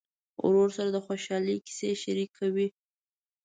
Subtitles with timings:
[0.45, 2.67] ورور سره د خوشحالۍ کیسې شريکې وي.